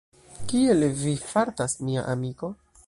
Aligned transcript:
Kiel 0.51 0.81
vi 1.03 1.13
fartas, 1.33 1.79
mia 1.91 2.09
amiko? 2.17 2.55